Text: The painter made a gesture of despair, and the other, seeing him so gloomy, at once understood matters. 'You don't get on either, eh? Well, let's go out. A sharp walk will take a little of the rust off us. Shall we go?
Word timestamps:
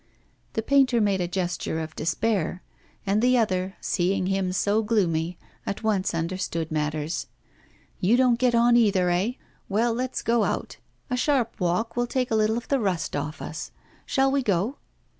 The 0.53 0.63
painter 0.63 0.99
made 0.99 1.21
a 1.21 1.27
gesture 1.27 1.79
of 1.79 1.95
despair, 1.95 2.63
and 3.05 3.21
the 3.21 3.37
other, 3.37 3.75
seeing 3.81 4.25
him 4.25 4.51
so 4.51 4.81
gloomy, 4.81 5.37
at 5.63 5.83
once 5.83 6.15
understood 6.15 6.71
matters. 6.71 7.27
'You 7.99 8.17
don't 8.17 8.39
get 8.39 8.55
on 8.55 8.75
either, 8.75 9.11
eh? 9.11 9.33
Well, 9.69 9.93
let's 9.93 10.23
go 10.23 10.43
out. 10.43 10.77
A 11.11 11.15
sharp 11.15 11.53
walk 11.59 11.95
will 11.95 12.07
take 12.07 12.31
a 12.31 12.35
little 12.35 12.57
of 12.57 12.67
the 12.67 12.79
rust 12.79 13.15
off 13.15 13.43
us. 13.43 13.69
Shall 14.07 14.31
we 14.31 14.41
go? 14.41 14.77